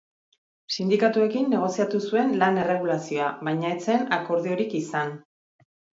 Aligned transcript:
Sindikatuekin 0.75 1.51
negoziatu 1.51 2.01
zuen 2.07 2.33
lan-erregulazioa, 2.43 3.27
baina 3.49 3.75
ez 3.77 3.79
zen 3.91 4.09
akordiorik 4.21 4.75
izan. 4.85 5.13